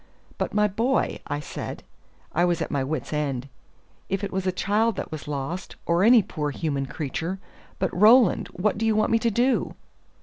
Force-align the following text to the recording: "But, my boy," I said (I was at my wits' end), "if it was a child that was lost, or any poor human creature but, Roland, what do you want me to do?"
"But, 0.39 0.51
my 0.51 0.67
boy," 0.67 1.19
I 1.27 1.39
said 1.39 1.83
(I 2.33 2.43
was 2.43 2.59
at 2.59 2.71
my 2.71 2.83
wits' 2.83 3.13
end), 3.13 3.47
"if 4.09 4.23
it 4.23 4.31
was 4.33 4.47
a 4.47 4.51
child 4.51 4.95
that 4.95 5.11
was 5.11 5.27
lost, 5.27 5.75
or 5.85 6.03
any 6.03 6.23
poor 6.23 6.49
human 6.49 6.87
creature 6.87 7.37
but, 7.77 7.93
Roland, 7.95 8.47
what 8.47 8.79
do 8.79 8.85
you 8.87 8.95
want 8.95 9.11
me 9.11 9.19
to 9.19 9.29
do?" 9.29 9.75